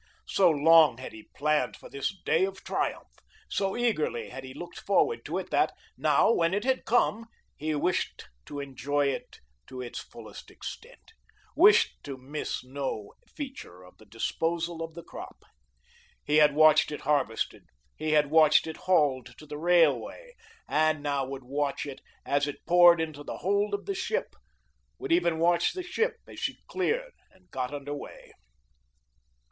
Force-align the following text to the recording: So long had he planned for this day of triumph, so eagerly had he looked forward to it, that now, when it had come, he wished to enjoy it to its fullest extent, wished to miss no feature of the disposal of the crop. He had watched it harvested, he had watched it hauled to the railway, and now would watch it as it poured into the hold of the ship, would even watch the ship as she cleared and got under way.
So 0.25 0.49
long 0.49 0.97
had 0.97 1.13
he 1.13 1.29
planned 1.35 1.77
for 1.77 1.87
this 1.87 2.11
day 2.25 2.43
of 2.45 2.63
triumph, 2.63 3.19
so 3.47 3.77
eagerly 3.77 4.29
had 4.29 4.43
he 4.43 4.51
looked 4.55 4.79
forward 4.79 5.23
to 5.25 5.37
it, 5.37 5.51
that 5.51 5.73
now, 5.95 6.31
when 6.31 6.55
it 6.55 6.63
had 6.63 6.85
come, 6.85 7.27
he 7.55 7.75
wished 7.75 8.27
to 8.47 8.59
enjoy 8.59 9.09
it 9.09 9.41
to 9.67 9.79
its 9.79 9.99
fullest 9.99 10.49
extent, 10.49 11.13
wished 11.55 12.03
to 12.05 12.17
miss 12.17 12.63
no 12.63 13.13
feature 13.27 13.83
of 13.83 13.97
the 13.99 14.07
disposal 14.07 14.81
of 14.81 14.95
the 14.95 15.03
crop. 15.03 15.43
He 16.23 16.37
had 16.37 16.55
watched 16.55 16.91
it 16.91 17.01
harvested, 17.01 17.67
he 17.95 18.13
had 18.13 18.31
watched 18.31 18.65
it 18.65 18.77
hauled 18.77 19.37
to 19.37 19.45
the 19.45 19.59
railway, 19.59 20.33
and 20.67 21.03
now 21.03 21.25
would 21.25 21.43
watch 21.43 21.85
it 21.85 22.01
as 22.25 22.47
it 22.47 22.65
poured 22.65 22.99
into 22.99 23.23
the 23.23 23.37
hold 23.37 23.75
of 23.75 23.85
the 23.85 23.93
ship, 23.93 24.35
would 24.97 25.11
even 25.11 25.37
watch 25.37 25.73
the 25.73 25.83
ship 25.83 26.15
as 26.27 26.39
she 26.39 26.57
cleared 26.67 27.13
and 27.29 27.51
got 27.51 27.71
under 27.71 27.93
way. 27.93 28.31